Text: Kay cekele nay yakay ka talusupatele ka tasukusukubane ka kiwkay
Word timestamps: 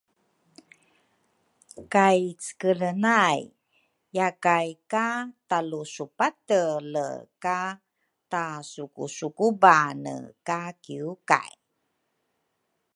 Kay 1.93 2.21
cekele 2.43 2.89
nay 3.05 3.39
yakay 4.17 4.69
ka 4.91 5.07
talusupatele 5.49 7.07
ka 7.43 7.59
tasukusukubane 8.31 10.15
ka 10.47 10.59
kiwkay 10.83 11.53